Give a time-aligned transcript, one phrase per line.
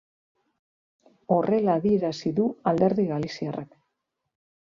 [1.35, 3.69] Horrela adierazi du alderdi galiziarrak.